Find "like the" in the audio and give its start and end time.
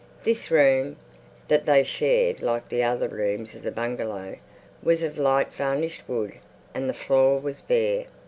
2.41-2.81